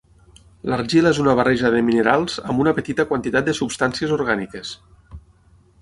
[0.71, 4.77] L'argila és una barreja de minerals amb una petita quantitat de substàncies orgàniques.